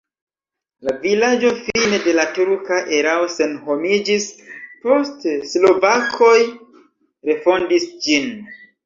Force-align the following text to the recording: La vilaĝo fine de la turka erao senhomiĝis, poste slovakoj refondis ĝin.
La 0.85 0.93
vilaĝo 1.01 1.49
fine 1.65 1.99
de 2.05 2.15
la 2.19 2.23
turka 2.37 2.79
erao 2.99 3.27
senhomiĝis, 3.33 4.25
poste 4.87 5.35
slovakoj 5.53 6.33
refondis 7.33 7.87
ĝin. 8.07 8.27